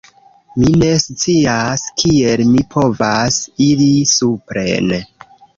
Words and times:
Mi 0.61 0.71
ne 0.83 0.87
scias 1.03 1.83
kiel 2.03 2.43
mi 2.55 2.65
povas 2.77 3.39
iri 3.69 3.91
supren 4.15 4.93